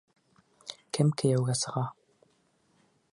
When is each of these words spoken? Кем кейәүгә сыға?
Кем 0.97 1.11
кейәүгә 1.23 1.57
сыға? 1.61 1.85